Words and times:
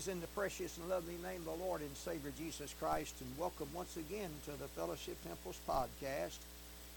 Greetings 0.00 0.16
in 0.16 0.20
the 0.22 0.28
precious 0.28 0.78
and 0.78 0.88
lovely 0.88 1.18
name 1.22 1.44
of 1.46 1.58
the 1.58 1.64
Lord 1.64 1.82
and 1.82 1.94
Savior 1.94 2.32
Jesus 2.38 2.74
Christ, 2.80 3.14
and 3.20 3.28
welcome 3.36 3.68
once 3.74 3.98
again 3.98 4.30
to 4.46 4.52
the 4.52 4.68
Fellowship 4.68 5.22
Temples 5.22 5.60
podcast. 5.68 6.40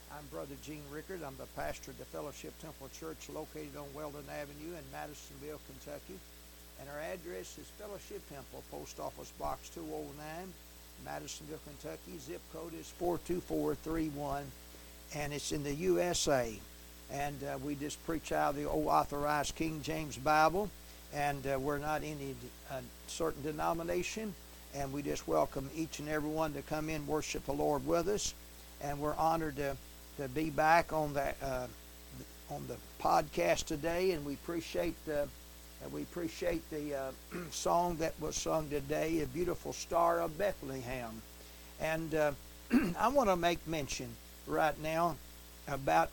I'm 0.09 0.23
Brother 0.31 0.55
Gene 0.63 0.87
Rickard. 0.89 1.19
I'm 1.21 1.35
the 1.35 1.51
pastor 1.57 1.91
of 1.91 1.97
the 1.97 2.05
Fellowship 2.05 2.53
Temple 2.61 2.87
Church 2.97 3.27
located 3.27 3.75
on 3.75 3.93
Weldon 3.93 4.23
Avenue 4.31 4.77
in 4.77 4.91
Madisonville, 4.93 5.59
Kentucky. 5.67 6.17
And 6.79 6.87
our 6.87 7.01
address 7.01 7.57
is 7.59 7.67
Fellowship 7.77 8.21
Temple, 8.29 8.63
Post 8.71 9.01
Office 9.01 9.33
Box 9.37 9.67
209, 9.75 10.53
Madisonville, 11.03 11.59
Kentucky. 11.67 12.17
Zip 12.21 12.41
code 12.53 12.73
is 12.73 12.87
42431, 12.99 14.45
and 15.15 15.33
it's 15.33 15.51
in 15.51 15.63
the 15.63 15.75
USA. 15.75 16.53
And 17.11 17.43
uh, 17.43 17.57
we 17.65 17.75
just 17.75 18.01
preach 18.05 18.31
out 18.31 18.51
of 18.51 18.55
the 18.55 18.69
old 18.69 18.87
authorized 18.87 19.55
King 19.55 19.81
James 19.81 20.15
Bible 20.15 20.69
and 21.13 21.45
uh, 21.45 21.59
we're 21.59 21.77
not 21.77 22.01
any 22.03 22.35
uh, 22.71 22.79
certain 23.07 23.43
denomination, 23.43 24.33
and 24.73 24.91
we 24.91 25.01
just 25.01 25.27
welcome 25.27 25.69
each 25.75 25.99
and 25.99 26.09
every 26.09 26.29
one 26.29 26.53
to 26.53 26.61
come 26.63 26.89
in 26.89 27.05
worship 27.05 27.45
the 27.45 27.53
Lord 27.53 27.85
with 27.85 28.07
us, 28.07 28.33
and 28.81 28.99
we're 28.99 29.15
honored 29.15 29.55
to, 29.57 29.77
to 30.17 30.27
be 30.29 30.49
back 30.49 30.91
on 30.91 31.13
the 31.13 31.33
uh, 31.43 31.67
on 32.49 32.65
the 32.67 32.75
podcast 33.01 33.65
today, 33.65 34.11
and 34.11 34.25
we 34.25 34.33
appreciate 34.33 34.95
the 35.05 35.27
we 35.91 36.01
appreciate 36.01 36.67
the 36.69 36.95
uh, 36.95 37.11
song 37.51 37.97
that 37.97 38.13
was 38.19 38.35
sung 38.35 38.69
today, 38.69 39.21
"A 39.21 39.27
Beautiful 39.27 39.73
Star 39.73 40.21
of 40.21 40.37
Bethlehem," 40.37 41.21
and 41.79 42.15
uh, 42.15 42.31
I 42.99 43.09
want 43.09 43.29
to 43.29 43.35
make 43.35 43.65
mention 43.67 44.07
right 44.47 44.79
now 44.81 45.15
about 45.67 46.09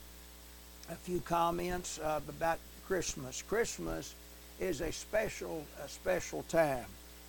a 0.91 0.95
few 0.95 1.21
comments 1.21 1.99
uh, 1.99 2.21
about 2.29 2.59
Christmas. 2.87 3.43
Christmas 3.43 4.15
is 4.61 4.83
a 4.83 4.93
special, 4.93 5.65
a 5.85 5.89
special 5.89 6.43
time. 6.45 6.85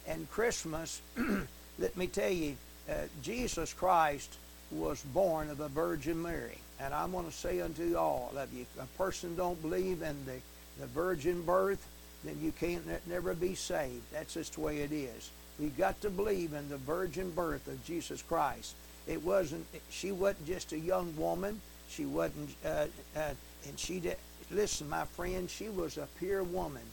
And 0.08 0.30
Christmas, 0.30 1.02
let 1.80 1.96
me 1.96 2.08
tell 2.08 2.32
you, 2.32 2.58
uh, 2.90 2.94
Jesus 3.24 3.74
Christ 3.74 4.36
was 4.72 5.02
born 5.14 5.50
of 5.50 5.58
the 5.58 5.70
Virgin 5.70 6.22
Mary. 6.22 6.58
And 6.80 6.94
I'm 6.94 7.12
going 7.12 7.26
to 7.26 7.32
say 7.32 7.62
unto 7.62 7.96
all 7.96 8.34
of 8.36 8.54
you, 8.54 8.62
if 8.62 8.84
a 8.84 8.98
person 8.98 9.36
don't 9.36 9.62
believe 9.62 10.02
in 10.02 10.16
the, 10.26 10.40
the 10.80 10.88
virgin 10.88 11.42
birth, 11.44 11.86
then 12.24 12.38
you 12.42 12.52
can't 12.52 12.84
never 13.08 13.34
be 13.34 13.56
saved. 13.56 14.02
That's 14.12 14.34
just 14.34 14.56
the 14.56 14.62
way 14.62 14.80
it 14.80 14.92
is. 14.92 15.30
We 15.60 15.68
got 15.68 16.02
to 16.02 16.10
believe 16.10 16.54
in 16.54 16.68
the 16.70 16.78
virgin 16.78 17.32
birth 17.32 17.68
of 17.68 17.84
Jesus 17.86 18.22
Christ. 18.22 18.76
It 19.08 19.24
wasn't. 19.24 19.66
She 19.90 20.12
wasn't 20.12 20.48
just 20.48 20.72
a 20.72 20.80
young 20.80 21.16
woman. 21.18 21.62
She 21.90 22.06
wasn't. 22.06 22.50
Uh, 22.66 22.88
uh, 23.16 23.34
and 23.68 23.78
she 23.78 24.00
did. 24.00 24.18
Listen, 24.50 24.90
my 24.90 25.06
friend. 25.06 25.50
She 25.50 25.70
was 25.70 25.98
a 25.98 26.08
pure 26.18 26.44
woman 26.44 26.84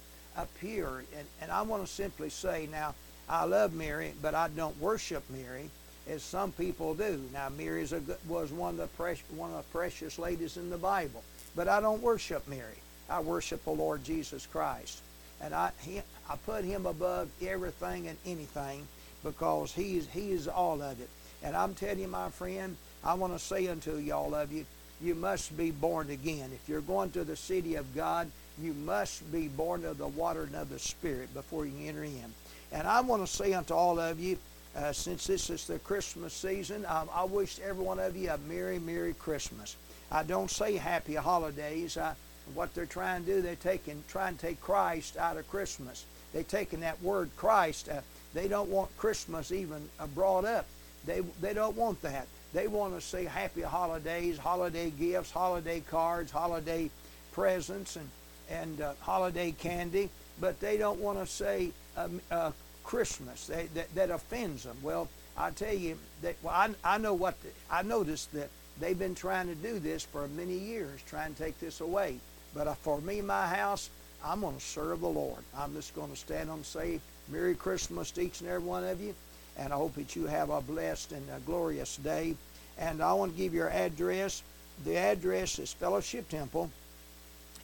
appear. 0.43 1.05
And, 1.17 1.27
and 1.41 1.51
I 1.51 1.63
want 1.63 1.85
to 1.85 1.93
simply 1.93 2.31
say 2.31 2.69
now, 2.71 2.95
I 3.29 3.45
love 3.45 3.75
Mary, 3.75 4.13
but 4.23 4.35
I 4.35 4.49
don't 4.49 4.79
worship 4.81 5.23
Mary 5.31 5.71
as 6.09 6.23
some 6.23 6.53
people 6.53 6.95
do. 6.95 7.21
Now, 7.33 7.49
Mary 7.51 7.85
a, 7.85 8.01
was 8.27 8.51
one 8.51 8.71
of, 8.71 8.77
the 8.79 8.87
precious, 8.89 9.25
one 9.31 9.51
of 9.51 9.57
the 9.57 9.79
precious 9.79 10.19
ladies 10.19 10.57
in 10.57 10.71
the 10.71 10.79
Bible, 10.79 11.23
but 11.55 11.69
I 11.69 11.81
don't 11.81 12.03
worship 12.03 12.49
Mary. 12.49 12.79
I 13.11 13.21
worship 13.21 13.65
the 13.65 13.71
Lord 13.71 14.05
Jesus 14.05 14.47
Christ. 14.47 15.03
And 15.41 15.55
I, 15.55 15.71
he, 15.81 16.01
I 16.29 16.37
put 16.45 16.65
him 16.65 16.87
above 16.87 17.29
everything 17.43 18.09
and 18.09 18.19
anything 18.27 18.87
because 19.23 19.73
he 19.73 19.99
is, 19.99 20.09
he 20.09 20.33
is 20.33 20.49
all 20.49 20.83
of 20.83 21.01
it. 21.01 21.09
And 21.43 21.57
I'm 21.57 21.75
telling 21.75 22.01
you, 22.01 22.09
my 22.09 22.31
friend, 22.31 22.77
I 23.05 23.15
want 23.15 23.33
to 23.33 23.39
say 23.39 23.69
unto 23.69 23.97
you, 23.97 24.13
all 24.13 24.35
of 24.35 24.53
you, 24.53 24.67
you 25.01 25.15
must 25.15 25.57
be 25.57 25.71
born 25.71 26.11
again. 26.11 26.51
If 26.53 26.69
you're 26.69 26.81
going 26.81 27.11
to 27.13 27.25
the 27.25 27.37
city 27.37 27.77
of 27.77 27.95
God, 27.95 28.31
you 28.61 28.73
must 28.75 29.31
be 29.31 29.49
born 29.49 29.85
of 29.85 29.99
the 29.99 30.07
water 30.09 30.43
and 30.43 30.55
of 30.57 30.71
the 30.71 30.79
Spirit 30.79 31.33
before 31.35 31.67
you 31.67 31.89
enter 31.89 32.05
in. 32.05 32.35
And 32.73 32.87
I 32.87 33.01
want 33.01 33.27
to 33.27 33.33
say 33.33 33.53
unto 33.53 33.75
all 33.75 33.99
of 33.99 34.21
you, 34.21 34.37
uh, 34.77 34.93
since 34.93 35.27
this 35.27 35.51
is 35.51 35.67
the 35.67 35.79
Christmas 35.81 36.33
season, 36.33 36.87
I 36.87 37.25
wish 37.25 37.59
every 37.61 37.85
one 37.85 37.99
of 37.99 38.17
you 38.17 38.31
a 38.31 38.39
Merry, 38.39 38.79
Merry 38.79 39.15
Christmas. 39.15 39.77
I 40.11 40.23
don't 40.23 40.51
say 40.51 40.77
Happy 40.77 41.15
Holidays. 41.15 41.97
I, 41.97 42.15
what 42.55 42.75
they're 42.75 42.87
trying 42.87 43.25
to 43.25 43.35
do, 43.35 43.43
they're 43.43 43.57
taking, 43.57 44.03
trying 44.09 44.37
to 44.37 44.41
take 44.41 44.61
Christ 44.61 45.17
out 45.17 45.37
of 45.37 45.49
Christmas. 45.51 46.05
They're 46.33 46.43
taking 46.43 46.81
that 46.81 47.03
word 47.03 47.31
Christ. 47.37 47.89
Uh, 47.89 48.01
they 48.35 48.49
don't 48.49 48.71
want 48.71 48.97
Christmas 48.97 49.53
even 49.53 49.89
uh, 49.99 50.07
brought 50.09 50.45
up. 50.45 50.67
They, 51.07 51.21
they 51.41 51.55
don't 51.55 51.77
want 51.77 52.01
that. 52.03 52.27
They 52.53 52.67
want 52.67 52.95
to 52.95 53.01
say 53.01 53.25
Happy 53.25 53.63
Holidays, 53.63 54.39
holiday 54.39 54.91
gifts, 54.91 55.31
holiday 55.31 55.81
cards, 55.81 56.31
holiday 56.31 56.91
presents, 57.33 57.97
and 57.97 58.09
and 58.51 58.81
uh, 58.81 58.93
holiday 59.01 59.53
candy, 59.53 60.11
but 60.41 60.61
they 60.61 60.77
don't 60.77 61.01
want 61.01 61.19
to 61.19 61.27
say 61.27 61.71
um, 61.97 62.21
uh, 62.31 62.53
Christmas. 62.85 63.47
They, 63.47 63.69
that, 63.75 63.95
that 63.95 64.11
offends 64.11 64.65
them. 64.65 64.77
Well, 64.83 65.09
I 65.37 65.51
tell 65.51 65.75
you 65.75 65.99
that 66.23 66.37
well, 66.43 66.55
I, 66.55 66.71
I 66.85 66.99
know 66.99 67.15
what 67.15 67.41
the, 67.43 67.49
I 67.71 67.83
noticed 67.83 68.33
that 68.33 68.49
they've 68.81 68.99
been 68.99 69.15
trying 69.15 69.47
to 69.49 69.55
do 69.55 69.79
this 69.79 70.05
for 70.05 70.27
many 70.29 70.59
years, 70.59 71.01
trying 71.07 71.35
to 71.35 71.43
take 71.43 71.59
this 71.61 71.81
away. 71.81 72.19
But 72.55 72.67
uh, 72.67 72.75
for 72.75 73.01
me, 73.01 73.21
my 73.21 73.47
house, 73.47 73.91
I'm 74.25 74.41
going 74.41 74.57
to 74.57 74.61
serve 74.61 75.01
the 75.01 75.09
Lord. 75.09 75.43
I'm 75.57 75.75
just 75.75 75.95
going 75.95 76.11
to 76.11 76.17
stand 76.17 76.51
and 76.51 76.65
say 76.65 77.01
Merry 77.29 77.55
Christmas 77.55 78.11
to 78.13 78.23
each 78.23 78.41
and 78.41 78.49
every 78.49 78.67
one 78.67 78.85
of 78.85 79.01
you, 79.01 79.15
and 79.57 79.73
I 79.73 79.77
hope 79.77 79.95
that 79.95 80.17
you 80.17 80.27
have 80.27 80.51
a 80.51 80.61
blessed 80.61 81.13
and 81.13 81.25
a 81.31 81.41
glorious 81.41 81.97
day. 81.97 82.35
And 82.79 83.03
I 83.03 83.13
want 83.13 83.33
to 83.33 83.39
give 83.39 83.55
your 83.55 83.71
address. 83.71 84.43
The 84.85 84.97
address 84.97 85.59
is 85.59 85.73
Fellowship 85.73 86.29
Temple. 86.29 86.71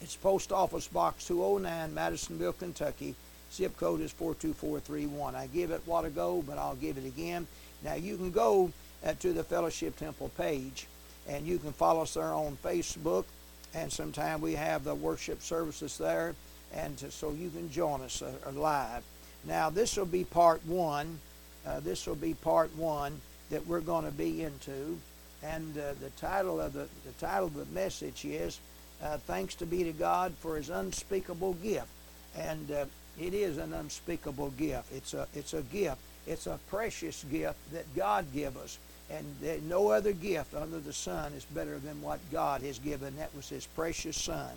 It's 0.05 0.15
Post 0.15 0.51
Office 0.51 0.87
Box 0.87 1.25
209, 1.25 1.91
Madisonville, 1.91 2.53
Kentucky. 2.53 3.15
Zip 3.51 3.75
code 3.75 4.01
is 4.01 4.11
42431. 4.11 5.33
I 5.33 5.47
give 5.47 5.71
it 5.71 5.81
what 5.87 6.05
a 6.05 6.11
go, 6.11 6.43
but 6.45 6.59
I'll 6.59 6.75
give 6.75 6.99
it 6.99 7.07
again. 7.07 7.47
Now 7.83 7.95
you 7.95 8.15
can 8.15 8.29
go 8.29 8.71
uh, 9.03 9.13
to 9.13 9.33
the 9.33 9.43
Fellowship 9.43 9.97
Temple 9.97 10.29
page, 10.37 10.85
and 11.27 11.47
you 11.47 11.57
can 11.57 11.73
follow 11.73 12.03
us 12.03 12.13
there 12.13 12.35
on 12.35 12.55
Facebook. 12.63 13.25
And 13.73 13.91
sometime 13.91 14.41
we 14.41 14.53
have 14.53 14.83
the 14.83 14.93
worship 14.93 15.41
services 15.41 15.97
there, 15.97 16.35
and 16.71 16.95
to, 16.99 17.09
so 17.09 17.31
you 17.31 17.49
can 17.49 17.71
join 17.71 18.01
us 18.01 18.21
uh, 18.21 18.31
live. 18.51 19.01
Now 19.43 19.71
this 19.71 19.97
will 19.97 20.05
be 20.05 20.23
part 20.23 20.63
one. 20.67 21.17
Uh, 21.65 21.79
this 21.79 22.05
will 22.05 22.13
be 22.13 22.35
part 22.35 22.69
one 22.75 23.19
that 23.49 23.65
we're 23.65 23.81
going 23.81 24.05
to 24.05 24.11
be 24.11 24.43
into, 24.43 24.99
and 25.41 25.75
uh, 25.75 25.93
the 25.99 26.11
title 26.11 26.61
of 26.61 26.73
the 26.73 26.87
the 27.07 27.13
title 27.19 27.47
of 27.47 27.55
the 27.55 27.65
message 27.73 28.23
is 28.23 28.59
uh, 29.05 29.17
thanks 29.17 29.55
to 29.55 29.65
be 29.65 29.83
to 29.83 29.91
God 29.91 30.33
for 30.39 30.57
His 30.57 30.69
unspeakable 30.69 31.53
gift. 31.53 31.87
And 32.35 32.71
uh, 32.71 32.85
it 33.19 33.33
is 33.33 33.57
an 33.57 33.73
unspeakable 33.73 34.49
gift. 34.51 34.91
It's 34.93 35.13
a, 35.13 35.27
it's 35.33 35.53
a 35.53 35.61
gift. 35.61 36.01
It's 36.27 36.47
a 36.47 36.59
precious 36.69 37.23
gift 37.25 37.57
that 37.71 37.95
God 37.95 38.25
give 38.33 38.57
us. 38.57 38.79
And 39.11 39.25
no 39.69 39.89
other 39.89 40.13
gift 40.13 40.55
under 40.55 40.79
the 40.79 40.91
sun 40.91 41.33
is 41.33 41.45
better 41.45 41.77
than 41.77 42.01
what 42.01 42.19
God 42.31 42.61
has 42.63 42.79
given. 42.79 43.15
That 43.17 43.35
was 43.35 43.49
His 43.49 43.67
precious 43.67 44.19
Son. 44.19 44.49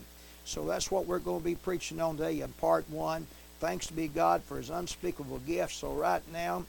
So 0.47 0.65
that's 0.65 0.91
what 0.91 1.07
we're 1.07 1.19
going 1.19 1.41
to 1.41 1.45
be 1.45 1.55
preaching 1.55 2.01
on 2.01 2.17
today 2.17 2.41
in 2.41 2.49
part 2.53 2.89
one. 2.89 3.27
Thanks 3.61 3.87
to 3.89 3.93
be 3.93 4.09
God 4.09 4.43
for 4.43 4.57
His 4.57 4.71
unspeakable 4.71 5.41
gift. 5.41 5.75
So 5.75 5.93
right 5.93 6.23
now, 6.33 6.65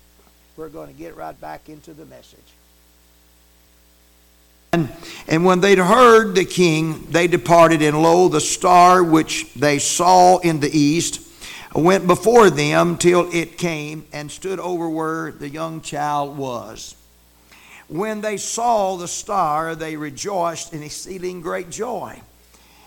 we're 0.58 0.68
going 0.68 0.88
to 0.88 0.94
get 0.94 1.16
right 1.16 1.40
back 1.40 1.70
into 1.70 1.94
the 1.94 2.06
message. 2.06 2.40
And 4.72 5.46
when 5.46 5.62
they'd 5.62 5.80
heard 5.80 6.36
the 6.36 6.46
king, 6.46 7.08
they 7.10 7.28
departed, 7.28 7.82
and 7.82 8.02
lo, 8.02 8.28
the 8.28 8.40
star 8.40 9.04
which 9.04 9.52
they 9.56 9.80
saw 9.80 10.38
in 10.38 10.60
the 10.60 10.70
east 10.78 11.22
went 11.74 12.08
before 12.08 12.50
them 12.50 12.98
till 12.98 13.30
it 13.34 13.58
came 13.58 14.06
and 14.12 14.32
stood 14.32 14.60
over 14.60 14.90
where 14.90 15.32
the 15.32 15.50
young 15.50 15.82
child 15.82 16.38
was. 16.38 16.96
When 17.88 18.22
they 18.22 18.38
saw 18.38 18.96
the 18.98 19.08
star, 19.08 19.74
they 19.74 19.96
rejoiced 19.96 20.74
in 20.74 20.84
exceeding 20.84 21.42
great 21.42 21.72
joy. 21.72 22.22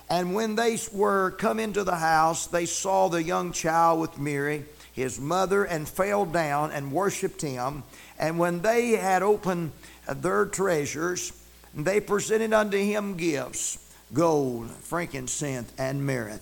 And 0.08 0.34
when 0.34 0.54
they 0.54 0.78
were 0.92 1.32
come 1.32 1.58
into 1.58 1.82
the 1.82 1.96
house, 1.96 2.46
they 2.46 2.66
saw 2.66 3.08
the 3.08 3.22
young 3.22 3.50
child 3.50 4.00
with 4.00 4.18
Mary, 4.18 4.64
his 4.92 5.20
mother, 5.20 5.64
and 5.64 5.88
fell 5.88 6.26
down 6.26 6.70
and 6.70 6.92
worshipped 6.92 7.42
him. 7.42 7.82
And 8.18 8.38
when 8.38 8.62
they 8.62 8.90
had 8.90 9.22
opened 9.22 9.72
their 10.08 10.46
treasures, 10.46 11.32
they 11.74 12.00
presented 12.00 12.52
unto 12.52 12.76
him 12.78 13.16
gifts 13.16 13.78
gold, 14.12 14.70
frankincense, 14.70 15.72
and 15.78 16.04
myrrh. 16.04 16.38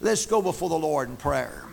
Let's 0.00 0.26
go 0.26 0.42
before 0.42 0.68
the 0.68 0.78
Lord 0.78 1.08
in 1.08 1.16
prayer. 1.16 1.64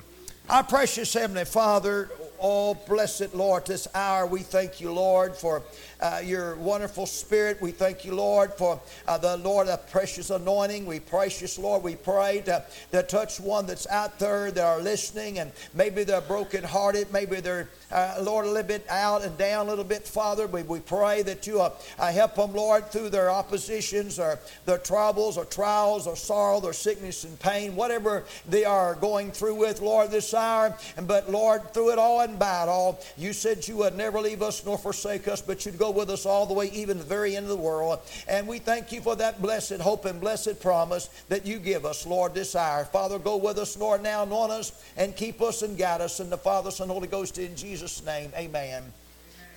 Our 0.49 0.63
precious 0.63 1.13
Heavenly 1.13 1.45
Father, 1.45 2.09
oh, 2.41 2.75
blessed 2.87 3.33
Lord, 3.35 3.65
this 3.65 3.87
hour 3.93 4.25
we 4.25 4.39
thank 4.41 4.79
you, 4.79 4.91
Lord, 4.91 5.35
for 5.35 5.61
uh, 6.01 6.21
your 6.23 6.55
wonderful 6.55 7.05
spirit. 7.05 7.61
We 7.61 7.71
thank 7.71 8.05
you, 8.05 8.15
Lord, 8.15 8.53
for 8.53 8.79
uh, 9.07 9.17
the 9.17 9.37
Lord, 9.37 9.67
the 9.67 9.77
precious 9.77 10.29
anointing. 10.29 10.85
We 10.85 10.99
precious, 10.99 11.57
Lord, 11.57 11.83
we 11.83 11.95
pray 11.95 12.41
to, 12.45 12.63
to 12.91 13.03
touch 13.03 13.39
one 13.39 13.65
that's 13.65 13.87
out 13.87 14.19
there 14.19 14.51
that 14.51 14.63
are 14.63 14.81
listening 14.81 15.39
and 15.39 15.51
maybe 15.73 16.03
they're 16.03 16.21
brokenhearted, 16.21 17.11
maybe 17.11 17.39
they're 17.39 17.69
uh, 17.91 18.17
Lord, 18.21 18.45
a 18.45 18.49
little 18.49 18.67
bit 18.67 18.85
out 18.89 19.23
and 19.23 19.35
down 19.37 19.65
a 19.65 19.69
little 19.69 19.83
bit, 19.83 20.07
Father. 20.07 20.45
We, 20.45 20.61
we 20.63 20.79
pray 20.79 21.23
that 21.23 21.47
you 21.47 21.61
uh, 21.61 21.71
uh, 21.97 22.11
help 22.11 22.35
them, 22.35 22.53
Lord, 22.53 22.91
through 22.91 23.09
their 23.09 23.31
oppositions 23.31 24.19
or 24.19 24.37
their 24.65 24.77
troubles 24.77 25.37
or 25.37 25.45
trials 25.45 26.06
or 26.06 26.15
sorrow, 26.15 26.59
their 26.59 26.73
sickness 26.73 27.23
and 27.23 27.39
pain, 27.39 27.75
whatever 27.75 28.25
they 28.47 28.63
are 28.63 28.94
going 28.94 29.31
through 29.31 29.56
with, 29.56 29.81
Lord, 29.81 30.11
this 30.11 30.33
hour. 30.33 30.77
But, 31.01 31.31
Lord, 31.31 31.73
through 31.73 31.94
it 31.94 31.99
all 31.99 32.21
and 32.21 32.37
by 32.37 32.63
it 32.63 32.69
all, 32.69 32.99
you 33.18 33.33
said 33.33 33.68
you 33.68 33.77
would 33.77 33.97
never 33.97 34.19
leave 34.19 34.44
us 34.44 34.63
nor 34.63 34.77
forsake 34.77 35.27
us, 35.27 35.41
but 35.41 35.65
you'd 35.65 35.79
go 35.79 35.88
with 35.91 36.09
us 36.09 36.25
all 36.25 36.45
the 36.45 36.53
way, 36.53 36.69
even 36.71 36.97
the 36.97 37.03
very 37.03 37.35
end 37.35 37.45
of 37.45 37.49
the 37.49 37.55
world. 37.55 37.99
And 38.27 38.47
we 38.47 38.59
thank 38.59 38.91
you 38.91 39.01
for 39.01 39.15
that 39.15 39.41
blessed 39.41 39.81
hope 39.81 40.05
and 40.05 40.21
blessed 40.21 40.61
promise 40.61 41.09
that 41.29 41.45
you 41.45 41.59
give 41.59 41.85
us, 41.85 42.05
Lord, 42.05 42.33
this 42.33 42.55
hour. 42.55 42.85
Father, 42.85 43.19
go 43.19 43.37
with 43.37 43.57
us, 43.57 43.77
Lord, 43.77 44.03
now, 44.03 44.23
anoint 44.23 44.51
us 44.51 44.83
and 44.95 45.15
keep 45.15 45.41
us 45.41 45.61
and 45.61 45.77
guide 45.77 46.01
us 46.01 46.19
in 46.19 46.29
the 46.29 46.37
Father, 46.37 46.71
Son, 46.71 46.89
Holy 46.89 47.07
Ghost, 47.07 47.37
in 47.37 47.55
Jesus' 47.55 47.79
Jesus' 47.79 48.05
name, 48.05 48.31
amen. 48.35 48.83
amen. 48.83 48.93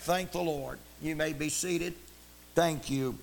Thank 0.00 0.32
the 0.32 0.40
Lord. 0.40 0.78
You 1.00 1.16
may 1.16 1.32
be 1.32 1.48
seated. 1.48 1.94
Thank 2.54 2.90
you. 2.90 3.18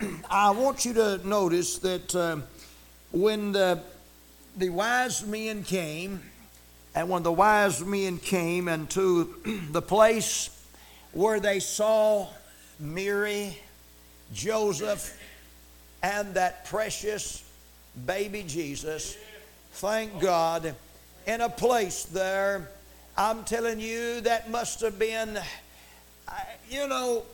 I 0.30 0.50
want 0.50 0.84
you 0.84 0.94
to 0.94 1.28
notice 1.28 1.78
that 1.78 2.14
uh, 2.14 2.38
when 3.12 3.52
the, 3.52 3.82
the 4.56 4.70
wise 4.70 5.26
men 5.26 5.62
came, 5.62 6.22
and 6.94 7.08
when 7.08 7.22
the 7.22 7.32
wise 7.32 7.84
men 7.84 8.18
came 8.18 8.68
into 8.68 9.34
the 9.72 9.82
place 9.82 10.50
where 11.12 11.40
they 11.40 11.60
saw 11.60 12.28
Mary, 12.78 13.58
Joseph, 14.32 15.18
and 16.02 16.34
that 16.34 16.64
precious 16.66 17.44
baby 18.06 18.44
Jesus, 18.46 19.16
thank 19.72 20.20
God, 20.20 20.74
in 21.26 21.40
a 21.40 21.48
place 21.48 22.04
there 22.04 22.68
I'm 23.18 23.42
telling 23.42 23.80
you, 23.80 24.20
that 24.20 24.48
must 24.48 24.80
have 24.82 24.96
been, 24.96 25.40
you 26.70 26.86
know, 26.86 27.24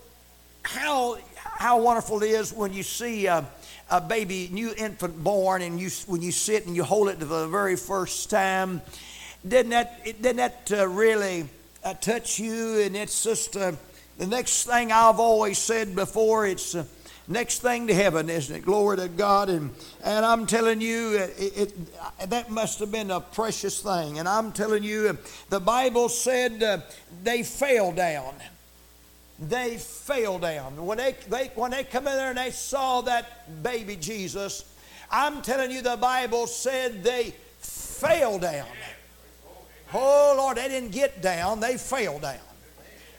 how, 0.62 1.19
how 1.37 1.83
wonderful 1.83 2.23
it 2.23 2.31
is 2.31 2.54
when 2.54 2.73
you 2.73 2.83
see 2.83 3.26
a, 3.26 3.45
a 3.90 4.00
baby, 4.00 4.49
new 4.50 4.73
infant 4.78 5.23
born, 5.23 5.61
and 5.61 5.78
you, 5.78 5.90
when 6.07 6.23
you 6.23 6.33
sit 6.33 6.66
and 6.66 6.75
you 6.75 6.85
hold 6.85 7.09
it 7.09 7.19
for 7.19 7.26
the 7.26 7.49
very 7.49 7.76
first 7.76 8.31
time. 8.31 8.81
Didn't 9.47 9.73
that, 9.73 10.02
didn't 10.07 10.37
that 10.37 10.73
uh, 10.73 10.88
really 10.88 11.50
uh, 11.85 11.95
touch 11.95 12.38
you? 12.38 12.81
And 12.81 12.97
it's 12.97 13.23
just 13.23 13.57
uh, 13.57 13.73
the 14.19 14.26
next 14.26 14.64
thing 14.64 14.91
I've 14.91 15.21
always 15.21 15.59
said 15.59 15.95
before, 15.95 16.47
it's 16.47 16.75
uh, 16.75 16.85
next 17.29 17.61
thing 17.61 17.87
to 17.88 17.95
heaven, 17.95 18.31
isn't 18.31 18.57
it? 18.57 18.64
Glory 18.64 18.97
to 18.99 19.09
God. 19.09 19.49
And, 19.49 19.71
and 20.03 20.25
I'm 20.25 20.47
telling 20.47 20.81
you, 20.81 21.17
it, 21.17 21.35
it, 21.57 22.31
that 22.31 22.50
must 22.50 22.79
have 22.79 22.91
been 22.91 23.11
a 23.11 23.21
precious 23.21 23.81
thing. 23.81 24.19
And 24.19 24.29
I'm 24.29 24.53
telling 24.53 24.83
you, 24.83 25.19
the 25.50 25.61
Bible 25.61 26.09
said 26.09 26.62
uh, 26.62 26.79
they 27.23 27.43
fell 27.43 27.93
down. 27.93 28.35
They 29.38 29.76
fell 29.79 30.38
down. 30.38 30.87
When 30.87 30.99
they, 30.99 31.17
they, 31.29 31.50
when 31.55 31.73
they 31.73 31.85
come 31.85 32.07
in 32.07 32.14
there 32.14 32.29
and 32.29 32.38
they 32.38 32.50
saw 32.50 33.00
that 33.03 33.62
baby 33.62 33.97
Jesus, 33.97 34.64
I'm 35.11 35.43
telling 35.43 35.71
you, 35.71 35.83
the 35.83 35.97
Bible 35.97 36.47
said 36.47 37.03
they 37.03 37.35
fell 37.59 38.38
down. 38.38 38.67
Oh, 39.93 40.35
Lord, 40.37 40.57
they 40.57 40.69
didn't 40.69 40.91
get 40.91 41.21
down, 41.21 41.61
they 41.61 41.76
fell 41.76 42.19
down. 42.19 42.38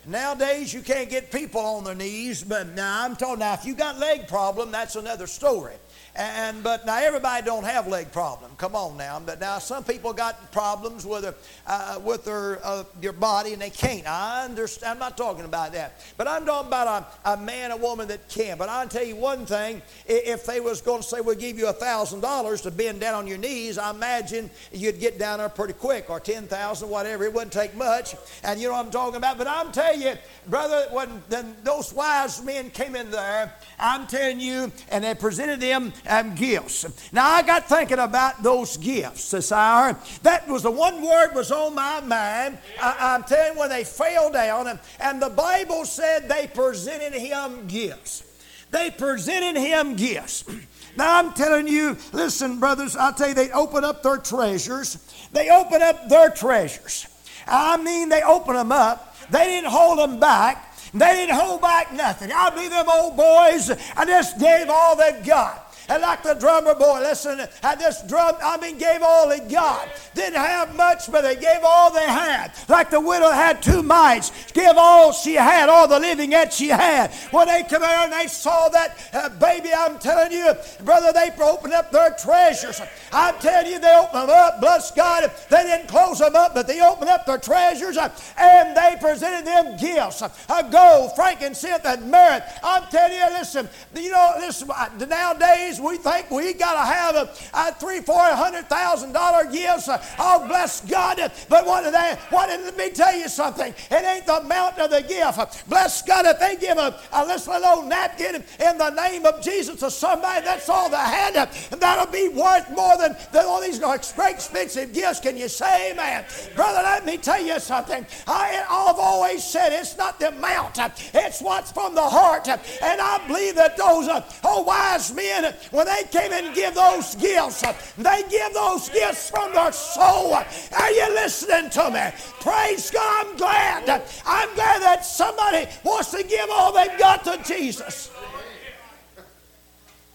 Nowadays, 0.08 0.74
you 0.74 0.82
can't 0.82 1.10
get 1.10 1.32
people 1.32 1.62
on 1.62 1.84
their 1.84 1.96
knees, 1.96 2.44
but 2.44 2.68
now 2.70 3.04
I'm 3.04 3.16
talking 3.16 3.40
now, 3.40 3.54
if 3.54 3.66
you 3.66 3.74
got 3.74 3.98
leg 3.98 4.28
problem, 4.28 4.72
that's 4.72 4.96
another 4.96 5.26
story. 5.26 5.74
And 6.16 6.64
but 6.64 6.86
now 6.86 6.98
everybody 6.98 7.46
don't 7.46 7.66
have 7.66 7.88
leg 7.88 8.10
problem. 8.14 8.52
Come 8.58 8.74
on 8.74 8.96
now. 8.96 9.20
But 9.20 9.42
now 9.42 9.60
some 9.60 9.84
people 9.84 10.14
got 10.14 10.50
problems 10.54 11.06
with 11.06 11.24
their 11.24 11.36
uh, 11.68 12.00
with 12.02 12.24
their 12.24 12.66
uh, 12.66 12.86
your 13.02 13.12
body 13.12 13.52
and 13.52 13.62
they 13.62 13.70
can't. 13.70 14.08
I 14.08 14.46
understand. 14.46 14.94
I'm 14.94 15.00
not 15.00 15.18
talking 15.18 15.44
about 15.44 15.74
that. 15.74 16.00
But 16.16 16.30
I'm 16.30 16.46
talking 16.46 16.68
about 16.68 17.06
a, 17.26 17.34
a 17.34 17.38
man, 17.38 17.72
a 17.72 17.78
woman 17.78 18.08
that 18.08 18.30
can. 18.30 18.58
But 18.58 18.70
I'll 18.70 18.88
tell 18.88 19.04
you 19.04 19.18
one 19.18 19.46
thing. 19.46 19.82
If 20.06 20.46
they 20.46 20.62
was 20.62 20.80
going 20.80 21.02
to 21.02 21.08
say 21.08 21.20
we'll 21.20 21.36
give 21.36 21.58
you 21.58 21.68
a 21.68 21.74
thousand 21.74 22.22
dollars 22.22 22.62
to 22.62 22.72
bend 22.72 23.02
down 23.02 23.16
on 23.16 23.28
your 23.28 23.38
knees, 23.38 23.78
I 23.78 23.90
imagine 23.90 24.50
you'd 24.72 25.02
get 25.02 25.20
down 25.20 25.40
there 25.40 25.50
pretty 25.50 25.74
quick, 25.74 26.10
or 26.10 26.22
ten 26.22 26.48
thousand, 26.48 26.90
whatever. 26.90 27.26
It 27.26 27.34
wouldn't 27.34 27.52
take 27.52 27.76
much. 27.76 28.16
And 28.42 28.62
you 28.62 28.68
know 28.70 28.74
what 28.76 28.86
I'm 28.86 28.92
talking 28.92 29.18
about. 29.18 29.38
But 29.38 29.48
I'm 29.48 29.74
telling 29.74 30.02
you, 30.02 30.14
brother, 30.48 30.88
when 30.92 31.22
then 31.28 31.58
those 31.66 31.92
wise 31.94 32.42
men 32.42 32.70
came 32.70 32.96
in 32.96 33.12
there, 33.12 33.54
I'm 33.78 34.08
telling 34.08 34.40
you, 34.40 34.72
and 34.88 35.04
they 35.04 35.14
presented 35.14 35.60
them 35.60 35.92
um, 36.08 36.36
gifts. 36.36 36.86
Now 37.12 37.28
I 37.28 37.42
got 37.42 37.68
thinking 37.68 38.00
about 38.00 38.44
those 38.44 38.78
gifts 38.78 39.32
this 39.32 39.52
hour. 39.52 39.98
That 40.24 40.48
was 40.48 40.64
the 40.64 40.72
one 40.72 41.02
word 41.02 41.34
was 41.34 41.52
on 41.52 41.76
my 41.76 42.00
mind. 42.02 42.58
I, 42.82 43.16
am 43.16 43.24
telling 43.24 43.54
you, 43.54 43.60
when 43.60 43.70
they 43.70 43.84
fell 43.84 44.32
down, 44.32 44.68
and, 44.68 44.80
and 45.00 45.22
the 45.22 45.30
Bible 45.30 45.86
said 45.86 46.30
they 46.30 46.48
presented 46.48 47.14
him 47.14 47.68
gifts. 47.68 48.24
They 48.72 48.92
presented 48.92 49.60
him 49.60 49.96
gifts. 49.96 50.44
Now 50.98 51.20
I'm 51.20 51.34
telling 51.34 51.68
you, 51.68 51.98
listen, 52.14 52.58
brothers, 52.58 52.96
I'll 52.96 53.14
tell 53.14 53.28
you, 53.28 53.34
they 53.34 53.52
open 53.52 53.84
up 53.84 54.02
their 54.02 54.16
treasures. 54.16 54.98
They 55.34 55.50
open 55.50 55.82
up 55.82 56.08
their 56.08 56.30
treasures. 56.30 57.06
I 57.46 57.76
mean, 57.76 58.08
they 58.08 58.22
open 58.22 58.56
them 58.56 58.72
up. 58.72 59.18
They 59.30 59.44
didn't 59.44 59.72
hold 59.72 60.00
them 60.00 60.22
back. 60.22 60.74
They 60.94 61.14
didn't 61.14 61.36
hold 61.36 61.62
back 61.62 61.92
nothing. 61.92 62.32
I 62.32 62.50
believe 62.52 62.70
them 62.70 62.86
old 62.90 63.18
boys, 63.18 63.70
I 63.98 64.06
just 64.06 64.40
gave 64.40 64.70
all 64.70 64.96
they've 64.96 65.26
got. 65.26 65.65
And 65.90 66.02
like 66.02 66.24
the 66.24 66.34
drummer 66.34 66.76
boy, 66.76 67.00
listen, 67.00 67.40
had 67.62 67.80
this 67.80 68.02
drum, 68.04 68.36
I 68.44 68.58
mean, 68.58 68.78
gave 68.78 69.02
all 69.02 69.30
he 69.30 69.40
got. 69.52 69.88
Didn't 70.14 70.36
have 70.36 70.76
much, 70.76 71.12
but 71.12 71.22
they 71.22 71.36
gave 71.36 71.60
all 71.64 71.92
they 71.92 72.06
had. 72.06 72.52
Like 72.68 72.90
the 72.90 73.00
widow 73.00 73.32
had 73.32 73.62
two 73.62 73.84
mites, 73.84 74.52
give 74.52 74.78
all 74.78 75.14
she 75.14 75.36
had, 75.36 75.70
all 75.70 75.88
the 75.88 76.00
living 76.00 76.32
that 76.32 76.54
she 76.54 76.70
had. 76.70 77.12
When 77.32 77.48
they 77.48 77.64
come 77.64 77.84
out 77.84 78.06
and 78.06 78.14
they 78.14 78.28
saw 78.28 78.70
that 78.70 78.98
uh, 79.14 79.30
baby, 79.30 79.70
I'm 79.76 80.00
telling 80.00 80.32
you, 80.32 80.54
brother, 80.84 81.12
they 81.14 81.32
opened 81.44 81.74
up 81.74 81.92
their 81.92 82.12
treasures. 82.12 82.82
I'm 83.12 83.36
telling 83.40 83.72
you, 83.72 83.80
they 83.80 83.96
opened 83.96 84.30
them 84.30 84.38
up, 84.38 84.60
bless 84.60 84.92
God. 84.92 85.32
They 85.50 85.64
didn't 85.64 85.88
close 85.88 86.20
them 86.20 86.36
up, 86.36 86.54
but 86.54 86.68
they 86.68 86.82
opened 86.82 87.10
up 87.10 87.26
their 87.26 87.38
treasures 87.38 87.98
uh, 87.98 88.10
and 88.38 88.76
they 88.76 88.98
presented 89.00 89.46
them 89.46 89.78
gifts 89.78 90.22
uh, 90.22 90.62
gold, 90.64 91.16
frankincense, 91.16 91.86
and 91.86 92.10
myrrh. 92.10 92.44
I'm 92.64 92.84
telling 92.90 93.18
you, 93.18 93.26
listen, 93.38 93.70
you 93.96 94.12
know, 94.12 94.34
listen, 94.40 94.70
nowadays, 95.08 95.75
we 95.80 95.98
think 95.98 96.32
we 96.32 96.54
got 96.54 96.74
to 96.74 96.94
have 96.94 97.16
a, 97.16 97.34
a 97.54 97.74
three, 97.74 98.02
four 98.02 98.20
hundred 98.20 98.68
thousand 98.70 99.14
dollar 99.14 99.50
gifts. 99.52 99.90
Oh, 100.20 100.46
bless 100.48 100.82
God! 100.82 101.18
But 101.50 101.66
what 101.66 101.84
did 101.84 101.94
they? 101.94 102.18
What 102.30 102.48
did 102.48 102.62
let 102.66 102.78
me 102.78 102.90
tell 102.92 103.16
you 103.16 103.28
something? 103.30 103.74
It 103.92 104.06
ain't 104.06 104.26
the 104.26 104.38
amount 104.38 104.80
of 104.80 104.90
the 104.90 105.02
gift. 105.02 105.70
Bless 105.70 106.02
God! 106.02 106.26
If 106.26 106.40
they 106.40 106.56
give 106.56 106.78
a, 106.78 107.00
a 107.12 107.26
little 107.26 107.84
napkin 107.84 108.36
in 108.36 108.78
the 108.78 108.90
name 108.92 109.26
of 109.26 109.42
Jesus 109.42 109.80
to 109.80 109.92
somebody, 109.92 110.44
that's 110.46 110.70
all 110.70 110.90
they 110.90 110.98
had. 110.98 111.34
That'll 111.80 112.12
be 112.12 112.30
worth 112.30 112.70
more 112.72 112.98
than, 112.98 113.16
than 113.32 113.46
all 113.46 113.62
these 113.62 113.80
great 113.80 114.36
expensive 114.36 114.94
gifts. 114.94 115.20
Can 115.20 115.38
you 115.38 115.48
say 115.48 115.92
Amen, 115.92 116.26
brother? 116.56 116.82
Let 116.82 117.06
me 117.06 117.18
tell 117.18 117.42
you 117.42 117.60
something. 117.60 118.06
I, 118.28 118.64
I've 118.70 119.00
always 119.00 119.44
said 119.44 119.74
it's 119.74 119.98
not 119.98 120.20
the 120.20 120.30
amount; 120.30 120.80
it's 121.14 121.42
what's 121.42 121.72
from 121.72 121.96
the 121.96 122.02
heart. 122.02 122.48
And 122.48 123.02
I 123.02 123.26
believe 123.28 123.56
that 123.56 123.78
those 123.78 124.08
uh, 124.08 124.24
oh 124.44 124.64
wise 124.64 125.14
men 125.14 125.54
when 125.72 125.86
they 125.86 126.04
came 126.12 126.32
and 126.32 126.56
give 126.56 126.76
those 126.76 127.16
gifts, 127.16 127.62
they 127.98 128.24
give 128.30 128.54
those 128.54 128.90
gifts 128.90 129.30
from 129.30 129.54
their 129.54 129.72
soul. 129.72 130.34
Are 130.34 130.92
you 130.92 131.14
listening 131.14 131.70
to 131.72 131.90
me? 131.92 132.10
Praise 132.42 132.92
God. 132.92 133.28
I'm 133.28 133.38
glad. 133.38 134.04
I'm 134.26 134.54
glad 134.56 134.82
that 134.82 135.06
somebody 135.06 135.68
wants 135.84 136.12
to 136.12 136.24
give 136.24 136.50
all 136.52 136.74
they've 136.74 136.98
got 136.98 137.24
to 137.26 137.42
Jesus. 137.44 138.12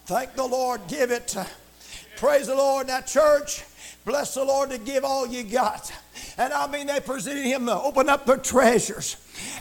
Thank 0.05 0.35
the 0.35 0.45
Lord. 0.45 0.81
Give 0.87 1.11
it. 1.11 1.35
Praise 2.17 2.47
the 2.47 2.55
Lord. 2.55 2.87
Now, 2.87 3.01
church, 3.01 3.63
bless 4.05 4.35
the 4.35 4.43
Lord 4.43 4.69
to 4.71 4.77
give 4.77 5.03
all 5.03 5.25
you 5.25 5.43
got. 5.43 5.91
And 6.37 6.53
I 6.53 6.67
mean, 6.67 6.87
they 6.87 6.99
presented 6.99 7.45
him 7.45 7.65
to 7.65 7.79
open 7.81 8.09
up 8.09 8.25
their 8.25 8.37
treasures 8.37 9.17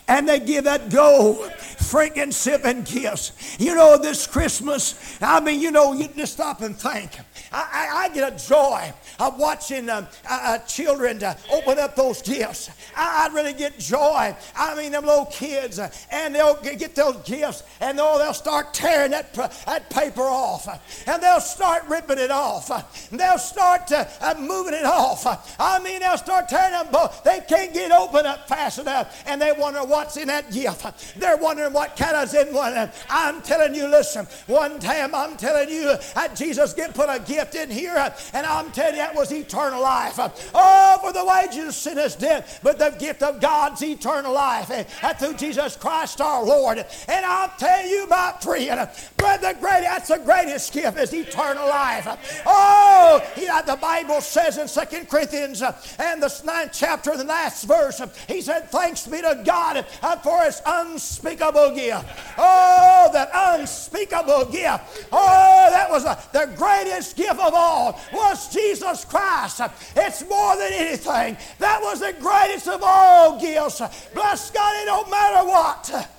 and 0.08 0.28
they 0.28 0.40
give 0.40 0.64
that 0.64 0.90
gold, 0.90 1.52
frankincense, 1.52 2.64
and 2.64 2.84
gifts. 2.84 3.56
You 3.60 3.74
know, 3.74 3.96
this 3.96 4.26
Christmas, 4.26 5.18
I 5.20 5.40
mean, 5.40 5.60
you 5.60 5.70
know, 5.70 5.92
you 5.92 6.08
just 6.08 6.34
stop 6.34 6.62
and 6.62 6.76
think. 6.76 7.12
I, 7.52 7.68
I, 7.72 8.04
I 8.04 8.08
get 8.14 8.32
a 8.32 8.48
joy 8.48 8.92
of 9.18 9.38
watching 9.38 9.88
um, 9.88 10.06
uh, 10.28 10.58
children 10.58 11.20
open 11.52 11.78
up 11.78 11.94
those 11.94 12.22
gifts. 12.22 12.70
I, 12.96 13.28
I, 13.28 13.34
really 13.34 13.52
get 13.52 13.78
joy. 13.78 14.34
I 14.56 14.74
mean, 14.76 14.92
them 14.92 15.04
little 15.04 15.26
kids, 15.26 15.78
uh, 15.78 15.90
and 16.10 16.34
they'll 16.34 16.60
get 16.60 16.94
those 16.94 17.16
gifts, 17.24 17.62
and 17.80 17.98
they'll, 17.98 18.18
they'll 18.18 18.34
start 18.34 18.72
tearing 18.74 19.10
that, 19.12 19.36
uh, 19.38 19.48
that 19.66 19.90
paper 19.90 20.22
off, 20.22 20.68
and 21.06 21.22
they'll 21.22 21.40
start 21.40 21.84
ripping 21.88 22.18
it 22.18 22.30
off. 22.30 22.70
and 23.10 23.20
They'll 23.20 23.38
start 23.38 23.90
moving 24.38 24.74
it 24.74 24.84
off. 24.84 25.26
I 25.58 25.78
mean, 25.82 26.00
they'll 26.00 26.18
start 26.18 26.48
tearing 26.60 26.90
them. 26.92 27.08
They 27.24 27.40
can't 27.40 27.72
get 27.72 27.92
open 27.92 28.26
up 28.26 28.48
fast 28.48 28.78
enough, 28.78 29.22
and 29.26 29.40
they 29.40 29.52
wondering 29.52 29.88
what's 29.88 30.16
in 30.16 30.28
that 30.28 30.50
gift. 30.50 31.18
They're 31.18 31.36
wondering 31.36 31.72
what 31.72 31.96
kind 31.96 32.16
of's 32.16 32.34
in 32.34 32.52
one. 32.52 32.90
I'm 33.08 33.42
telling 33.42 33.74
you, 33.74 33.86
listen, 33.88 34.26
one 34.46 34.78
time 34.78 35.14
I'm 35.14 35.36
telling 35.36 35.68
you 35.68 35.96
that 36.14 36.36
Jesus 36.36 36.72
get 36.72 36.94
put 36.94 37.08
a 37.08 37.20
gift 37.20 37.54
in 37.54 37.70
here, 37.70 38.14
and 38.32 38.46
I'm 38.46 38.70
telling 38.72 38.94
you 38.94 39.00
that 39.00 39.14
was 39.14 39.32
eternal 39.32 39.82
life. 39.82 40.18
Oh, 40.54 40.98
for 41.02 41.12
the 41.12 41.24
wages 41.24 41.68
of 41.68 41.74
sin 41.74 41.98
is 41.98 42.14
death, 42.16 42.60
but 42.62 42.78
the 42.78 42.90
gift 42.98 43.22
of 43.22 43.40
God's 43.40 43.82
eternal 43.82 44.32
life 44.32 44.68
that 44.68 45.18
through 45.18 45.34
Jesus 45.34 45.76
Christ 45.76 46.20
our 46.20 46.44
Lord. 46.44 46.78
And 47.08 47.26
I'll 47.26 47.52
tell 47.58 47.86
you, 47.86 48.06
my 48.08 48.34
friend, 48.40 48.88
but 49.16 49.40
the 49.40 49.56
great, 49.60 49.82
that's 49.82 50.08
the 50.08 50.18
greatest 50.18 50.72
gift 50.72 50.98
is 50.98 51.12
eternal 51.12 51.66
life. 51.68 52.42
Oh, 52.46 53.22
yeah, 53.36 53.62
the 53.62 53.76
Bible 53.76 54.20
says 54.20 54.58
in 54.58 54.68
Second 54.68 55.08
Corinthians 55.08 55.62
and 55.98 56.22
the 56.22 56.28
ninth 56.50 56.73
chapter, 56.73 57.16
the 57.16 57.25
last 57.25 57.66
verse, 57.66 58.00
he 58.28 58.40
said, 58.40 58.71
Thanks 58.71 59.07
be 59.07 59.21
to 59.23 59.42
God 59.45 59.85
uh, 60.02 60.16
for 60.16 60.42
his 60.42 60.61
unspeakable 60.66 61.75
gift. 61.75 62.04
Oh, 62.38 63.11
that 63.12 63.30
unspeakable 63.33 64.47
gift. 64.47 65.07
Oh, 65.12 65.69
that 65.71 65.90
was 65.90 66.04
the 66.04 66.52
greatest 66.57 67.16
gift 67.16 67.40
of 67.40 67.52
all 67.54 68.00
was 68.12 68.52
Jesus 68.52 69.04
Christ. 69.04 69.61
It's 69.97 70.28
more 70.28 70.57
than 70.57 70.73
anything. 70.73 71.37
That 71.59 71.80
was 71.83 72.00
the 72.00 72.14
greatest 72.21 72.69
of 72.69 72.80
all 72.83 73.40
gifts. 73.40 73.80
Bless 74.14 74.50
God, 74.50 74.83
it 74.83 74.87
don't 74.87 75.11
matter 75.11 75.49
what. 75.49 76.11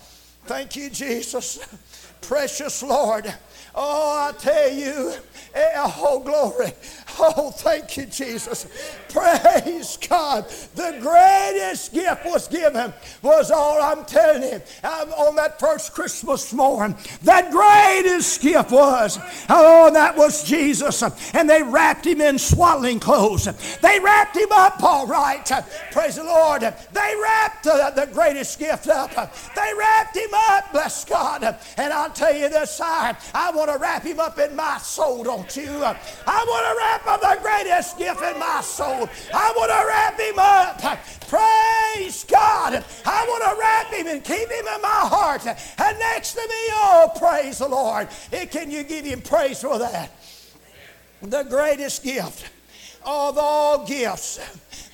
Thank 0.46 0.76
you, 0.76 0.90
Jesus. 0.90 1.60
Precious 2.22 2.84
Lord. 2.84 3.34
Oh, 3.74 4.30
I 4.30 4.38
tell 4.38 4.72
you, 4.72 5.14
eh, 5.54 5.72
oh, 5.76 6.20
glory. 6.20 6.74
Oh, 7.24 7.52
thank 7.52 7.98
you, 7.98 8.08
Jesus. 8.08 8.66
Praise 9.10 9.98
God. 10.10 10.50
The 10.74 10.98
greatest 11.00 11.94
gift 11.94 12.26
was 12.26 12.48
given 12.48 12.92
was 13.22 13.52
all 13.52 13.80
I'm 13.80 14.06
telling 14.06 14.42
you. 14.42 14.62
I'm 14.84 15.10
on 15.14 15.36
that 15.36 15.60
first 15.60 15.94
Christmas 15.94 16.52
morning, 16.52 16.98
that 17.24 17.52
greatest 17.52 18.42
gift 18.42 18.72
was, 18.72 19.20
oh, 19.50 19.92
that 19.94 20.18
was 20.18 20.44
Jesus. 20.44 21.04
And 21.36 21.48
they 21.48 21.62
wrapped 21.62 22.08
him 22.08 22.22
in 22.22 22.40
swaddling 22.40 23.00
clothes. 23.00 23.46
They 23.82 24.00
wrapped 24.00 24.36
him 24.36 24.52
up 24.52 24.82
all 24.82 25.06
right. 25.06 25.50
Praise 25.92 26.16
the 26.16 26.24
Lord. 26.24 26.62
They 26.62 27.16
wrapped 27.22 27.68
uh, 27.68 27.92
the 27.92 28.08
greatest 28.12 28.58
gift 28.58 28.88
up. 28.88 29.12
They 29.56 29.72
wrapped 29.78 30.18
him 30.18 30.30
up, 30.34 30.72
bless 30.72 31.06
God. 31.06 31.44
And 31.78 31.94
I'll 31.94 32.10
tell 32.10 32.34
you 32.36 32.50
this, 32.50 32.82
I, 32.82 33.16
I 33.34 33.52
want 33.52 33.72
to 33.72 33.78
wrap 33.78 34.04
him 34.04 34.20
up 34.20 34.40
in 34.40 34.56
my 34.56 34.80
soul, 34.80 35.24
don't 35.24 35.56
you? 35.56 35.84
I 35.84 36.46
want 36.48 36.66
to 36.66 36.76
wrap 36.78 37.08
up 37.12 37.22
the 37.22 37.42
greatest 37.42 37.98
gift 37.98 38.22
in 38.22 38.40
my 38.40 38.62
soul. 38.62 39.10
I 39.34 39.54
want 39.56 39.72
to 39.72 39.86
wrap 39.88 40.20
him 40.20 40.40
up. 40.40 40.82
Praise 41.28 42.24
God. 42.24 42.84
I 43.06 43.26
want 43.28 43.44
to 43.44 43.60
wrap 43.60 43.94
him 43.94 44.08
and 44.08 44.24
keep 44.24 44.50
him 44.50 44.66
in 44.68 44.82
my 44.82 44.88
heart. 44.88 45.46
And 45.46 46.00
next 46.00 46.34
to 46.34 46.42
me, 46.42 46.64
oh, 46.72 47.12
praise 47.18 47.60
the 47.60 47.68
Lord. 47.68 48.08
Can 48.52 48.72
you 48.72 48.84
give 48.84 49.06
him 49.06 49.22
praise 49.22 49.62
for 49.62 49.78
that? 49.80 50.12
The 51.22 51.44
greatest 51.44 52.04
gift 52.04 52.50
of 53.04 53.38
all 53.38 53.86
gifts, 53.86 54.40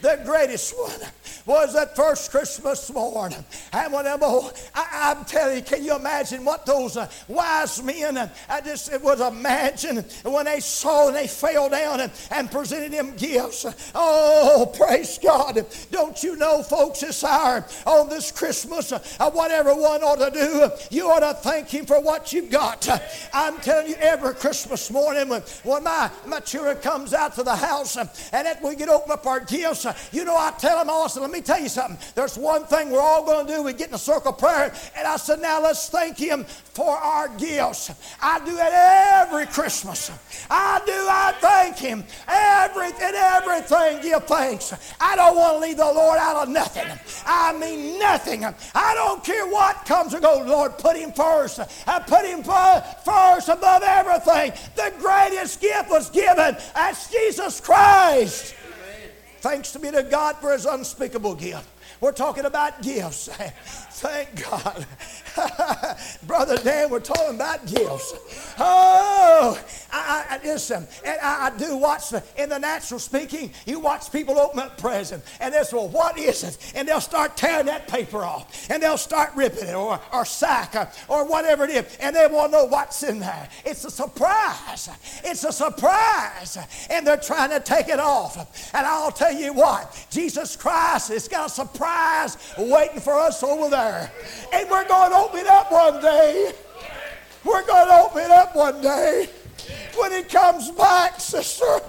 the 0.02 0.22
greatest 0.26 0.74
one 0.78 1.10
was 1.48 1.74
that 1.74 1.96
first 1.96 2.30
Christmas 2.30 2.92
morning. 2.94 3.44
And 3.72 3.94
when 3.94 4.06
I'm, 4.06 4.20
oh, 4.22 4.52
I, 4.76 5.12
am 5.12 5.24
telling 5.26 5.58
you, 5.58 5.62
can 5.64 5.84
you 5.84 5.96
imagine 5.96 6.44
what 6.44 6.66
those 6.66 6.98
uh, 6.98 7.10
wise 7.28 7.82
men, 7.82 8.18
uh, 8.18 8.30
I 8.50 8.62
just 8.62 8.92
it 8.92 9.02
was 9.02 9.22
imagine 9.22 10.04
when 10.24 10.46
they 10.46 10.60
saw 10.60 11.08
and 11.08 11.16
they 11.16 11.28
fell 11.28 11.70
down 11.70 12.02
and, 12.02 12.12
and 12.32 12.52
presented 12.52 12.92
him 12.92 13.16
gifts. 13.16 13.66
Oh, 13.96 14.72
praise 14.78 15.18
God. 15.18 15.66
Don't 15.90 16.22
you 16.22 16.36
know, 16.36 16.62
folks, 16.62 17.00
this 17.00 17.24
hour 17.24 17.66
on 17.86 18.10
this 18.10 18.32
Christmas, 18.32 18.92
uh, 18.92 19.32
whatever 19.32 19.74
one 19.74 20.04
ought 20.04 20.20
to 20.20 20.32
do, 20.32 20.70
you 20.96 21.10
ought 21.10 21.22
to 21.22 21.34
thank 21.34 21.70
him 21.70 21.86
for 21.86 22.02
what 22.02 22.34
you've 22.34 22.52
got. 22.52 22.88
I'm 23.34 23.58
telling 23.58 23.88
you, 23.88 23.96
every 24.00 24.36
Christmas 24.36 24.92
morning 24.92 25.30
when, 25.30 25.42
when 25.64 25.84
my, 25.84 26.12
my 26.26 26.42
children 26.42 26.78
comes 26.78 27.14
out 27.14 27.36
to 27.36 27.44
the 27.44 27.56
house 27.56 27.96
and 27.96 28.10
that 28.32 28.62
we 28.62 28.76
get 28.76 28.90
open 28.90 29.12
up 29.12 29.26
our 29.26 29.40
gifts, 29.40 29.87
you 30.12 30.26
know, 30.26 30.36
I 30.36 30.52
tell 30.58 30.78
them 30.80 30.90
all, 30.90 31.10
let 31.20 31.32
me 31.32 31.42
tell 31.42 31.60
you 31.60 31.70
something. 31.70 31.98
There's 32.16 32.38
one 32.38 32.66
thing 32.66 32.90
we're 32.90 33.02
all 33.02 33.26
going 33.26 33.48
to 33.48 33.54
do. 33.54 33.64
We 33.64 33.74
get 33.74 33.90
in 33.90 33.96
a 33.96 34.00
circle 34.00 34.32
of 34.32 34.38
prayer. 34.38 34.74
And 34.96 35.08
I 35.08 35.18
said, 35.18 35.42
now 35.42 35.62
let's 35.62 35.90
thank 35.90 36.18
Him 36.18 36.44
for 36.44 36.96
our 36.98 37.28
gifts. 37.38 37.92
I 38.22 38.40
do 38.46 38.56
it 38.56 38.74
every 38.74 39.46
Christmas. 39.48 40.12
I 40.50 40.82
do. 40.86 40.92
I 40.94 41.34
thank 41.40 41.78
Him. 41.78 42.04
Every, 42.28 42.88
in 42.88 43.16
everything, 43.16 44.02
give 44.02 44.24
thanks. 44.26 44.74
I 45.00 45.16
don't 45.16 45.36
want 45.36 45.56
to 45.56 45.60
leave 45.60 45.78
the 45.78 45.86
Lord 45.86 46.18
out 46.20 46.36
of 46.36 46.50
nothing. 46.50 46.88
I 47.26 47.58
mean, 47.58 48.00
nothing. 48.00 48.46
I 48.46 48.94
don't 48.94 49.24
care 49.24 49.48
what 49.48 49.86
comes 49.86 50.14
or 50.14 50.20
goes. 50.20 50.48
Lord, 50.48 50.78
put 50.78 50.98
Him 50.98 51.12
first. 51.12 51.60
I 51.88 52.00
put 52.00 52.26
Him 52.26 52.44
first 52.44 53.50
above 53.50 53.84
everything. 53.84 54.54
The 54.76 54.94
greatest 55.00 55.62
gift 55.62 55.90
was 55.90 56.10
given. 56.10 56.58
That's 56.76 57.10
Jesus 57.12 57.60
Christ. 57.60 58.56
Thanks 59.48 59.72
to 59.72 59.80
be 59.80 59.90
to 59.92 60.04
God 60.04 60.36
for 60.42 60.52
his 60.52 60.66
unspeakable 60.66 61.34
gift. 61.36 61.70
We're 62.00 62.12
talking 62.12 62.46
about 62.46 62.82
gifts. 62.82 63.28
Thank 63.98 64.48
God. 64.48 64.86
Brother 66.28 66.58
Dan, 66.58 66.92
we're 66.92 67.00
talking 67.00 67.34
about 67.36 67.66
gifts. 67.66 68.54
Oh, 68.60 69.60
I, 69.92 70.26
I, 70.30 70.40
listen, 70.44 70.88
and 71.04 71.20
I, 71.20 71.48
I, 71.48 71.58
do 71.58 71.76
watch 71.78 72.10
the, 72.10 72.24
in 72.38 72.50
the 72.50 72.60
natural 72.60 73.00
speaking, 73.00 73.52
you 73.66 73.80
watch 73.80 74.12
people 74.12 74.38
open 74.38 74.60
up 74.60 74.78
presents, 74.78 75.28
and 75.40 75.52
they'll 75.52 75.66
say, 75.66 75.78
well, 75.78 75.90
what 75.90 76.18
is 76.20 76.44
it? 76.44 76.74
And 76.76 76.88
they'll 76.88 77.02
start 77.02 77.38
tearing 77.38 77.66
that 77.68 77.88
paper 77.88 78.24
off, 78.24 78.70
and 78.70 78.84
they'll 78.84 78.98
start 78.98 79.32
ripping 79.36 79.68
it, 79.68 79.74
or, 79.74 80.00
or 80.14 80.26
sack, 80.26 80.76
or, 80.76 80.90
or 81.08 81.28
whatever 81.28 81.64
it 81.64 81.72
is, 81.72 81.98
and 82.00 82.16
they 82.16 82.28
want 82.28 82.52
to 82.52 82.60
know 82.60 82.66
what's 82.66 83.02
in 83.02 83.20
there. 83.20 83.50
It's 83.66 83.84
a 83.86 83.92
surprise. 83.92 84.90
It's 85.24 85.44
a 85.44 85.52
surprise. 85.52 86.58
And 86.92 87.06
they're 87.06 87.18
trying 87.18 87.50
to 87.50 87.60
take 87.60 87.88
it 87.88 88.00
off. 88.00 88.38
And 88.76 88.86
I'll 88.86 89.12
tell 89.12 89.34
you 89.34 89.54
what, 89.54 90.06
Jesus 90.12 90.56
Christ 90.56 91.10
has 91.10 91.28
got 91.28 91.48
a 91.48 91.50
surprise 91.50 91.87
waiting 92.58 93.00
for 93.00 93.14
us 93.14 93.44
over 93.44 93.70
there. 93.70 94.12
And 94.54 94.70
we're 94.70 94.88
going 94.88 95.12
to 95.12 95.18
open 95.18 95.40
it 95.40 95.48
up 95.48 95.72
one 95.72 96.02
day. 96.02 96.52
We're 97.44 97.66
going 97.66 97.88
to 97.88 97.94
open 98.06 98.24
it 98.24 98.32
up 98.32 98.56
one 98.56 98.82
day. 98.82 99.30
When 99.98 100.12
he 100.12 100.24
comes 100.24 100.72
back, 100.72 101.20
sister, 101.20 101.80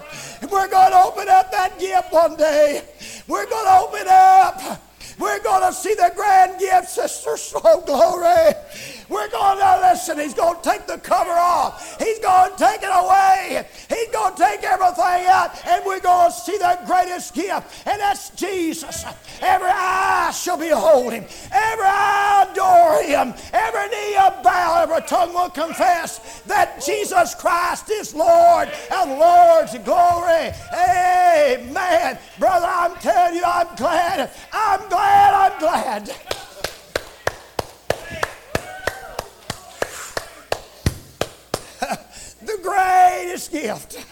we're 0.51 0.67
going 0.67 0.91
to 0.91 0.97
open 0.97 1.29
up 1.29 1.51
that 1.51 1.79
gift 1.79 2.11
one 2.11 2.35
day. 2.35 2.83
We're 3.27 3.45
going 3.45 3.65
to 3.65 3.79
open 3.79 4.07
up. 4.07 4.81
We're 5.19 5.43
going 5.43 5.69
to 5.69 5.73
see 5.73 5.93
the 5.93 6.11
grand 6.15 6.59
gift, 6.59 6.89
sister. 6.89 7.35
So 7.37 7.81
glory. 7.81 8.53
We're 9.09 9.29
going 9.29 9.57
to 9.57 9.89
listen. 9.89 10.19
He's 10.19 10.35
going 10.35 10.61
to 10.61 10.69
take 10.69 10.85
the 10.85 10.97
cover 10.97 11.31
off. 11.31 11.97
He's 11.99 12.19
going 12.19 12.51
to 12.51 12.57
take 12.57 12.83
it 12.83 12.91
away. 12.91 13.65
He's 13.89 14.07
going 14.09 14.35
to 14.35 14.41
take 14.41 14.63
everything 14.63 15.25
out, 15.27 15.51
and 15.65 15.83
we're 15.85 15.99
going 15.99 16.31
to 16.31 16.37
see 16.37 16.57
the 16.57 16.79
greatest 16.85 17.33
gift, 17.33 17.87
and 17.87 17.99
that's 17.99 18.29
Jesus. 18.31 19.03
Every 19.41 19.69
eye 19.69 20.31
shall 20.31 20.57
behold 20.57 21.13
him. 21.13 21.25
Every 21.51 21.85
eye 21.85 22.47
adore 22.51 23.01
him. 23.03 23.33
Every 23.51 23.87
knee 23.89 24.15
will 24.15 24.43
bow. 24.43 24.83
Every 24.83 25.01
tongue 25.07 25.33
will 25.33 25.49
confess 25.49 26.41
that 26.41 26.83
Jesus 26.85 27.33
Christ 27.35 27.89
is 27.89 28.13
Lord 28.13 28.69
and 28.91 29.11
Lord's 29.11 29.77
glory. 29.79 30.51
Amen. 30.73 32.17
Brother, 32.37 32.67
I'm 32.67 32.95
telling 32.97 33.35
you, 33.35 33.43
I'm 33.45 33.75
glad. 33.75 34.29
I'm 34.53 34.89
glad. 34.89 35.51
I'm 35.51 35.59
glad. 35.59 36.38
Greatest 43.29 43.51
gift, 43.51 44.05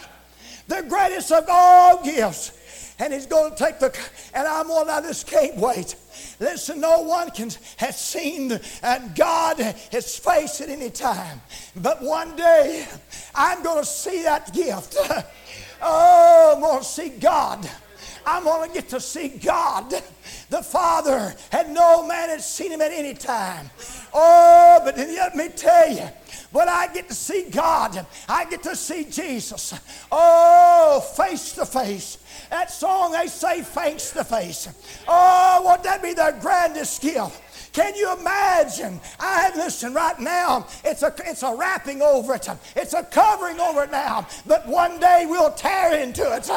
the 0.68 0.82
greatest 0.88 1.32
of 1.32 1.44
all 1.48 2.04
gifts. 2.04 2.54
And 3.00 3.12
he's 3.12 3.26
going 3.26 3.52
to 3.52 3.56
take 3.56 3.78
the, 3.78 3.96
and 4.34 4.46
I'm 4.46 4.68
one, 4.68 4.90
I 4.90 5.00
just 5.00 5.26
can't 5.26 5.56
wait. 5.56 5.94
Listen, 6.40 6.80
no 6.80 7.02
one 7.02 7.30
can 7.30 7.50
have 7.76 7.94
seen 7.94 8.58
and 8.82 9.14
God, 9.16 9.58
His 9.90 10.16
face 10.16 10.60
at 10.60 10.68
any 10.68 10.90
time. 10.90 11.40
But 11.76 12.02
one 12.02 12.34
day, 12.34 12.86
I'm 13.36 13.62
going 13.62 13.80
to 13.80 13.86
see 13.86 14.22
that 14.22 14.52
gift. 14.52 14.96
Oh, 15.80 16.54
I'm 16.56 16.60
going 16.60 16.80
to 16.80 16.84
see 16.84 17.08
God. 17.10 17.70
I'm 18.26 18.42
going 18.42 18.68
to 18.68 18.74
get 18.74 18.88
to 18.88 19.00
see 19.00 19.28
God. 19.28 19.94
The 20.50 20.60
Father, 20.60 21.32
and 21.52 21.72
no 21.72 22.04
man 22.04 22.30
has 22.30 22.52
seen 22.52 22.72
Him 22.72 22.80
at 22.80 22.90
any 22.90 23.14
time. 23.14 23.70
Oh, 24.12 24.80
but 24.84 24.96
let 24.96 25.36
me 25.36 25.48
tell 25.50 25.88
you, 25.88 26.08
when 26.50 26.68
I 26.68 26.88
get 26.92 27.08
to 27.08 27.14
see 27.14 27.46
God, 27.50 28.06
I 28.28 28.44
get 28.46 28.62
to 28.62 28.74
see 28.74 29.04
Jesus. 29.04 29.74
Oh, 30.10 31.00
face 31.16 31.52
to 31.52 31.66
face. 31.66 32.18
That 32.50 32.70
song 32.70 33.12
they 33.12 33.26
say 33.26 33.62
face 33.62 34.10
to 34.12 34.24
face. 34.24 34.68
Oh, 35.06 35.62
won't 35.64 35.82
that 35.82 36.02
be 36.02 36.14
the 36.14 36.36
grandest 36.40 37.02
gift? 37.02 37.42
Can 37.72 37.94
you 37.94 38.12
imagine? 38.18 38.98
I 39.20 39.42
have 39.42 39.56
listen 39.56 39.92
right 39.92 40.18
now. 40.18 40.66
It's 40.84 41.02
a 41.02 41.14
it's 41.26 41.42
a 41.42 41.54
wrapping 41.54 42.00
over 42.00 42.34
it. 42.34 42.48
It's 42.74 42.94
a 42.94 43.02
covering 43.02 43.60
over 43.60 43.84
it 43.84 43.90
now. 43.90 44.26
But 44.46 44.66
one 44.66 44.98
day 44.98 45.26
we'll 45.28 45.52
tear 45.52 46.00
into 46.00 46.22
it. 46.34 46.50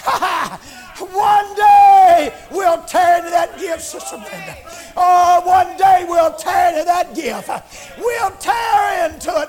One 1.00 1.54
day 1.54 2.32
we'll 2.50 2.82
tear 2.82 3.18
into 3.18 3.30
that 3.30 3.58
gift, 3.58 3.80
Sister 3.80 4.16
Brenda. 4.18 4.56
Oh, 4.96 5.40
one 5.46 5.76
day 5.78 6.04
we'll 6.06 6.34
tear 6.34 6.72
into 6.72 6.84
that 6.84 7.14
gift. 7.14 7.48
We'll 7.98 8.30
tear 8.32 8.99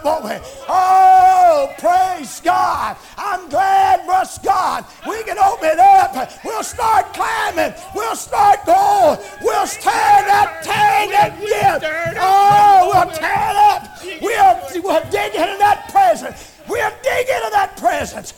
won't 0.03 0.23
we? 0.23 0.31
Oh, 0.67 1.73
praise 1.77 2.39
God. 2.41 2.97
I'm 3.17 3.49
glad, 3.49 4.05
bless 4.05 4.37
God. 4.39 4.85
We 5.07 5.23
can 5.23 5.37
open 5.37 5.69
it 5.69 5.79
up. 5.79 6.31
We'll 6.43 6.63
start 6.63 7.13
climbing. 7.13 7.73
We'll 7.95 8.15
start 8.15 8.65
going. 8.65 9.19
We'll 9.41 9.67
tear 9.67 10.21
that, 10.27 10.61
tear 10.63 11.07
that 11.11 11.39
gift. 11.39 11.85
Oh, 12.19 12.91
we'll 12.93 13.11
tear 13.15 13.49
it 13.51 13.55
up. 13.55 13.81
We'll, 14.21 14.83
we'll 14.83 15.03
dig 15.09 15.35
into 15.35 15.57
that 15.59 15.89
presents. 15.91 16.51
We'll 16.67 16.91
dig 17.03 17.27
into 17.27 17.49
that 17.51 17.77
presents. 17.77 18.33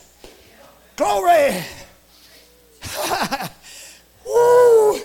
Glory. 0.96 1.62
Woo. 4.26 5.00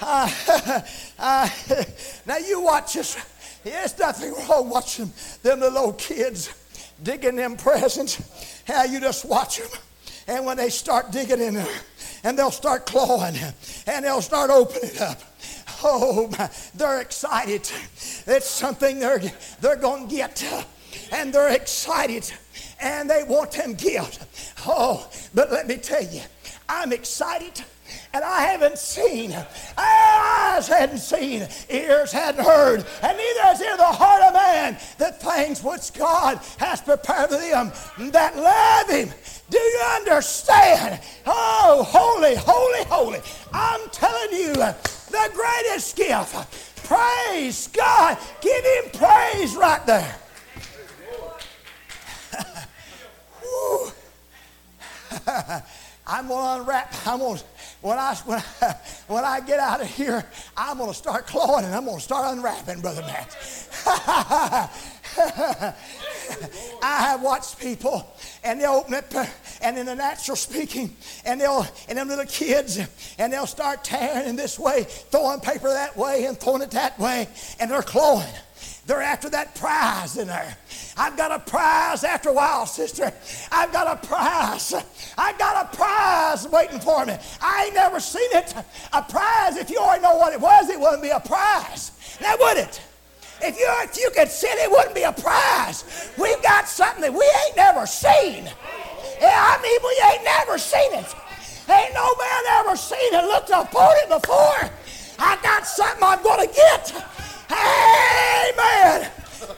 Uh, 0.00 0.28
uh, 1.18 1.48
now 2.26 2.36
you 2.38 2.60
watch 2.60 2.94
this. 2.94 3.16
There's 3.64 3.96
nothing 3.98 4.34
wrong 4.48 4.68
watching 4.68 5.12
them 5.42 5.60
little 5.60 5.92
kids 5.94 6.52
digging 7.02 7.36
them 7.36 7.56
presents. 7.56 8.62
How 8.66 8.84
you 8.84 9.00
just 9.00 9.24
watch 9.24 9.58
them. 9.58 9.68
And 10.28 10.46
when 10.46 10.56
they 10.56 10.70
start 10.70 11.10
digging 11.10 11.40
in 11.40 11.54
there, 11.54 11.80
and 12.24 12.38
they'll 12.38 12.52
start 12.52 12.86
clawing, 12.86 13.36
and 13.86 14.04
they'll 14.04 14.22
start 14.22 14.50
opening 14.50 14.96
up. 15.00 15.20
Oh, 15.82 16.28
my, 16.38 16.48
they're 16.76 17.00
excited. 17.00 17.68
It's 18.26 18.46
something 18.46 19.00
they're, 19.00 19.20
they're 19.60 19.76
going 19.76 20.08
to 20.08 20.14
get. 20.14 20.44
And 21.10 21.32
they're 21.32 21.52
excited. 21.52 22.30
And 22.80 23.10
they 23.10 23.24
want 23.24 23.50
them 23.52 23.74
gifts. 23.74 24.52
Oh, 24.66 25.10
but 25.34 25.50
let 25.50 25.66
me 25.66 25.76
tell 25.76 26.04
you, 26.04 26.20
I'm 26.68 26.92
excited 26.92 27.64
and 28.14 28.24
I 28.24 28.42
haven't 28.42 28.78
seen, 28.78 29.34
eyes 29.76 30.68
hadn't 30.68 30.98
seen, 30.98 31.46
ears 31.70 32.12
hadn't 32.12 32.44
heard, 32.44 32.84
and 33.02 33.16
neither 33.16 33.40
has 33.40 33.60
in 33.60 33.76
the 33.76 33.84
heart 33.84 34.22
of 34.22 34.34
man 34.34 34.76
the 34.98 35.12
things 35.12 35.62
which 35.62 35.92
God 35.94 36.38
has 36.58 36.80
prepared 36.80 37.30
for 37.30 37.38
them 37.38 37.72
that 38.10 38.36
love 38.36 38.90
Him. 38.90 39.08
Do 39.50 39.58
you 39.58 39.80
understand? 39.96 41.00
Oh, 41.26 41.84
holy, 41.88 42.34
holy, 42.36 42.84
holy. 42.84 43.20
I'm 43.52 43.88
telling 43.90 44.32
you, 44.32 44.52
the 44.54 45.30
greatest 45.34 45.96
gift. 45.96 46.84
Praise 46.84 47.68
God. 47.68 48.18
Give 48.40 48.64
Him 48.64 48.90
praise 48.92 49.54
right 49.56 49.84
there. 49.86 50.16
I'm 56.06 56.28
going 56.28 56.56
to 56.56 56.62
unwrap. 56.62 56.94
I'm 57.06 57.18
going 57.18 57.38
to, 57.38 57.44
when 57.82 57.98
I, 57.98 58.14
when, 58.24 58.42
I, 58.62 58.74
when 59.08 59.24
I 59.24 59.40
get 59.40 59.60
out 59.60 59.80
of 59.80 59.88
here, 59.88 60.24
I'm 60.56 60.78
going 60.78 60.90
to 60.90 60.96
start 60.96 61.26
clawing 61.26 61.64
and 61.64 61.74
I'm 61.74 61.84
going 61.84 61.98
to 61.98 62.02
start 62.02 62.32
unwrapping, 62.34 62.80
Brother 62.80 63.02
Matt. 63.02 63.36
I 66.82 67.02
have 67.02 67.22
watched 67.22 67.58
people 67.58 68.06
and 68.44 68.60
they'll 68.60 68.72
open 68.72 68.94
it 68.94 69.14
uh, 69.14 69.26
and 69.60 69.76
in 69.76 69.86
the 69.86 69.94
natural 69.94 70.36
speaking 70.36 70.96
and 71.24 71.40
they'll 71.40 71.66
and 71.88 71.98
them 71.98 72.08
little 72.08 72.24
kids 72.24 72.78
and 73.18 73.32
they'll 73.32 73.46
start 73.46 73.84
tearing 73.84 74.28
in 74.28 74.36
this 74.36 74.58
way, 74.58 74.84
throwing 74.84 75.40
paper 75.40 75.68
that 75.68 75.96
way 75.96 76.24
and 76.26 76.38
throwing 76.38 76.62
it 76.62 76.70
that 76.70 76.98
way 76.98 77.28
and 77.60 77.70
they're 77.70 77.82
clawing. 77.82 78.32
They're 78.84 79.00
after 79.02 79.30
that 79.30 79.54
prize 79.54 80.16
in 80.16 80.26
there. 80.26 80.56
I've 80.96 81.16
got 81.16 81.30
a 81.30 81.38
prize 81.38 82.02
after 82.02 82.30
a 82.30 82.32
while, 82.32 82.66
sister. 82.66 83.12
I've 83.52 83.72
got 83.72 83.86
a 83.86 84.06
prize. 84.06 84.74
I've 85.16 85.38
got 85.38 85.66
a 85.66 85.76
prize 85.76 86.48
waiting 86.48 86.80
for 86.80 87.06
me. 87.06 87.16
I 87.40 87.66
ain't 87.66 87.74
never 87.74 88.00
seen 88.00 88.28
it. 88.32 88.54
A 88.92 89.02
prize, 89.02 89.56
if 89.56 89.70
you 89.70 89.78
already 89.78 90.02
know 90.02 90.16
what 90.16 90.32
it 90.32 90.40
was, 90.40 90.68
it 90.68 90.80
wouldn't 90.80 91.02
be 91.02 91.10
a 91.10 91.20
prize. 91.20 91.92
Now, 92.20 92.34
would 92.40 92.56
it? 92.56 92.80
If 93.40 93.56
you, 93.58 93.66
if 93.82 93.96
you 93.96 94.10
could 94.14 94.28
see 94.28 94.48
it, 94.48 94.58
it 94.58 94.70
wouldn't 94.70 94.94
be 94.94 95.02
a 95.02 95.12
prize. 95.12 96.10
We've 96.18 96.42
got 96.42 96.68
something 96.68 97.02
that 97.02 97.12
we 97.12 97.24
ain't 97.46 97.56
never 97.56 97.86
seen. 97.86 98.50
Yeah, 99.20 99.30
I 99.30 99.62
mean, 99.62 99.78
we 99.82 99.94
ain't 100.10 100.24
never 100.24 100.58
seen 100.58 100.92
it. 100.94 101.14
Ain't 101.70 101.94
no 101.94 102.14
man 102.16 102.42
ever 102.58 102.76
seen 102.76 103.14
it, 103.14 103.24
looked 103.24 103.50
upon 103.50 103.94
it 104.02 104.08
before. 104.08 104.70
I 105.18 105.38
got 105.42 105.66
something 105.66 106.02
I'm 106.02 106.22
going 106.22 106.48
to 106.48 106.54
get. 106.54 107.21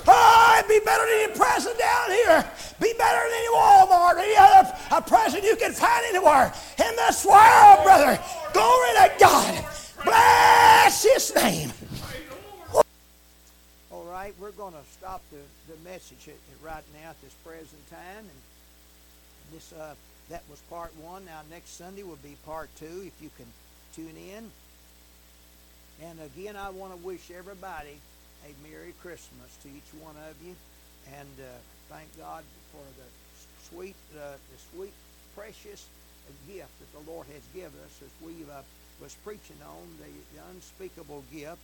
Oh, 0.06 0.56
it'd 0.58 0.68
be 0.68 0.80
better 0.84 1.04
than 1.04 1.24
any 1.24 1.38
present 1.38 1.78
down 1.78 2.10
here. 2.10 2.44
Be 2.80 2.92
better 2.98 3.20
than 3.28 3.32
any 3.36 3.48
Walmart 3.54 4.14
or 4.14 4.18
any 4.18 4.36
other 4.36 4.72
a 4.90 5.02
present 5.02 5.44
you 5.44 5.56
can 5.56 5.72
find 5.72 6.04
anywhere 6.06 6.52
in 6.78 6.96
this 6.96 7.24
world, 7.24 7.84
brother. 7.84 8.18
Glory 8.52 8.90
to 8.94 9.12
God. 9.18 9.64
Bless 10.04 11.02
His 11.02 11.34
name. 11.34 11.72
All 13.90 14.04
right, 14.04 14.34
we're 14.38 14.52
going 14.52 14.72
to 14.72 14.84
stop 14.92 15.22
the, 15.30 15.38
the 15.72 15.78
message 15.88 16.28
right 16.62 16.84
now 17.02 17.10
at 17.10 17.20
this 17.22 17.34
present 17.44 17.90
time. 17.90 18.18
And 18.18 19.52
this 19.52 19.72
uh, 19.72 19.94
that 20.30 20.42
was 20.50 20.60
part 20.70 20.92
one. 21.00 21.24
Now 21.24 21.40
next 21.50 21.76
Sunday 21.76 22.02
will 22.02 22.18
be 22.22 22.36
part 22.46 22.70
two. 22.76 23.02
If 23.04 23.12
you 23.20 23.30
can 23.36 23.46
tune 23.94 24.16
in. 24.16 24.50
And 26.02 26.18
again, 26.20 26.56
I 26.56 26.70
want 26.70 26.92
to 26.92 27.06
wish 27.06 27.30
everybody 27.30 27.98
a 28.44 28.52
Merry 28.60 28.92
Christmas 29.00 29.56
to 29.64 29.68
each 29.68 29.90
one 30.00 30.16
of 30.28 30.36
you, 30.44 30.54
and 31.16 31.34
uh, 31.40 31.48
thank 31.88 32.08
God 32.20 32.44
for 32.72 32.84
the 33.00 33.08
sweet, 33.68 33.96
uh, 34.16 34.36
the 34.36 34.58
sweet, 34.72 34.92
precious 35.34 35.88
gift 36.48 36.72
that 36.80 36.92
the 36.92 37.04
Lord 37.10 37.26
has 37.32 37.44
given 37.52 37.76
us 37.84 37.96
as 38.04 38.12
we 38.20 38.44
uh, 38.48 38.60
was 39.00 39.16
preaching 39.24 39.58
on 39.64 39.84
the, 40.00 40.12
the 40.36 40.40
unspeakable 40.52 41.24
gift. 41.32 41.60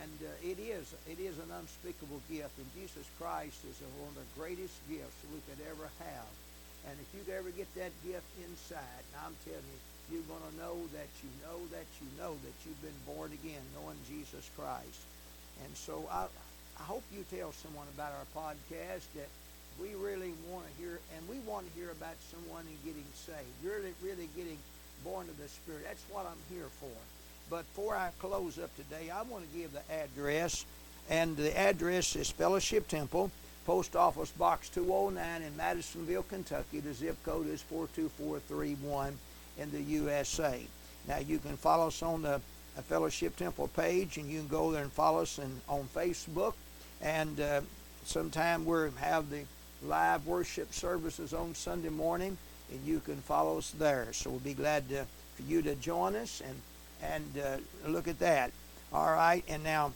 And 0.00 0.16
uh, 0.24 0.48
it 0.50 0.56
is 0.56 0.96
it 1.04 1.20
is 1.20 1.36
an 1.36 1.52
unspeakable 1.52 2.24
gift, 2.32 2.56
and 2.56 2.68
Jesus 2.72 3.04
Christ 3.20 3.60
is 3.68 3.76
one 4.00 4.16
of 4.16 4.24
the 4.24 4.32
greatest 4.40 4.80
gifts 4.88 5.20
we 5.28 5.44
could 5.44 5.60
ever 5.68 5.92
have. 6.00 6.32
And 6.88 6.96
if 6.96 7.08
you 7.12 7.20
ever 7.32 7.52
get 7.52 7.68
that 7.76 7.92
gift 8.00 8.28
inside, 8.40 9.04
I'm 9.20 9.36
telling 9.44 9.60
you, 9.60 9.80
you're 10.08 10.28
going 10.28 10.44
to 10.44 10.56
know 10.56 10.76
that 10.96 11.08
you 11.20 11.28
know 11.44 11.60
that 11.72 11.88
you 12.00 12.08
know 12.16 12.32
that 12.32 12.56
you've 12.64 12.80
been 12.80 13.00
born 13.04 13.32
again, 13.32 13.60
knowing 13.76 14.00
Jesus 14.08 14.48
Christ. 14.56 15.04
And 15.62 15.76
so 15.76 16.08
I, 16.10 16.26
I 16.78 16.82
hope 16.82 17.04
you 17.12 17.24
tell 17.30 17.52
someone 17.52 17.86
about 17.94 18.12
our 18.12 18.26
podcast 18.42 19.04
that 19.14 19.28
we 19.80 19.88
really 19.94 20.32
want 20.50 20.64
to 20.66 20.82
hear, 20.82 20.98
and 21.16 21.28
we 21.28 21.38
want 21.50 21.66
to 21.66 21.78
hear 21.78 21.90
about 21.90 22.14
someone 22.30 22.64
getting 22.84 23.04
saved, 23.14 23.38
really, 23.62 23.92
really 24.02 24.28
getting 24.36 24.58
born 25.04 25.28
of 25.28 25.36
the 25.38 25.48
Spirit. 25.48 25.82
That's 25.84 26.04
what 26.10 26.26
I'm 26.26 26.56
here 26.56 26.68
for. 26.80 26.96
But 27.50 27.64
before 27.74 27.96
I 27.96 28.10
close 28.18 28.58
up 28.58 28.74
today, 28.76 29.10
I 29.10 29.22
want 29.22 29.50
to 29.50 29.58
give 29.58 29.72
the 29.72 29.82
address, 29.92 30.64
and 31.10 31.36
the 31.36 31.56
address 31.58 32.16
is 32.16 32.30
Fellowship 32.30 32.88
Temple, 32.88 33.30
Post 33.66 33.96
Office 33.96 34.30
Box 34.30 34.68
209 34.70 35.42
in 35.42 35.56
Madisonville, 35.56 36.22
Kentucky. 36.24 36.80
The 36.80 36.94
zip 36.94 37.16
code 37.24 37.48
is 37.48 37.62
42431 37.62 39.18
in 39.58 39.70
the 39.70 39.82
USA. 39.82 40.60
Now 41.08 41.18
you 41.18 41.38
can 41.38 41.56
follow 41.56 41.88
us 41.88 42.02
on 42.02 42.22
the 42.22 42.40
Fellowship 42.82 43.36
Temple 43.36 43.68
page, 43.68 44.16
and 44.16 44.28
you 44.30 44.40
can 44.40 44.48
go 44.48 44.72
there 44.72 44.82
and 44.82 44.92
follow 44.92 45.22
us 45.22 45.38
in, 45.38 45.60
on 45.68 45.88
Facebook. 45.94 46.54
And 47.00 47.40
uh, 47.40 47.60
sometime 48.04 48.64
we'll 48.64 48.90
have 48.92 49.30
the 49.30 49.44
live 49.82 50.26
worship 50.26 50.72
services 50.72 51.32
on 51.34 51.54
Sunday 51.54 51.90
morning, 51.90 52.36
and 52.70 52.84
you 52.84 53.00
can 53.00 53.16
follow 53.16 53.58
us 53.58 53.70
there. 53.72 54.08
So 54.12 54.30
we'll 54.30 54.40
be 54.40 54.54
glad 54.54 54.88
to, 54.88 55.06
for 55.36 55.42
you 55.42 55.62
to 55.62 55.74
join 55.76 56.16
us 56.16 56.42
and 56.44 56.60
and 57.02 57.38
uh, 57.38 57.90
look 57.90 58.08
at 58.08 58.18
that. 58.20 58.50
All 58.92 59.12
right, 59.12 59.44
and 59.48 59.62
now 59.62 59.92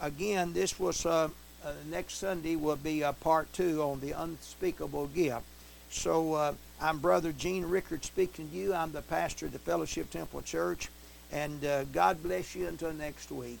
again, 0.00 0.52
this 0.52 0.78
was 0.78 1.06
uh, 1.06 1.28
uh 1.64 1.72
next 1.88 2.14
Sunday 2.14 2.56
will 2.56 2.76
be 2.76 3.02
uh, 3.02 3.12
part 3.12 3.52
two 3.52 3.82
on 3.82 4.00
the 4.00 4.12
unspeakable 4.12 5.06
gift. 5.08 5.42
So 5.90 6.34
uh, 6.34 6.54
I'm 6.80 6.98
Brother 6.98 7.32
Gene 7.32 7.64
Rickard 7.64 8.04
speaking 8.04 8.50
to 8.50 8.56
you. 8.56 8.74
I'm 8.74 8.92
the 8.92 9.02
pastor 9.02 9.46
of 9.46 9.52
the 9.52 9.58
Fellowship 9.58 10.10
Temple 10.10 10.42
Church. 10.42 10.88
And 11.32 11.64
uh, 11.64 11.84
God 11.84 12.22
bless 12.22 12.54
you 12.54 12.68
until 12.68 12.92
next 12.92 13.30
week. 13.30 13.60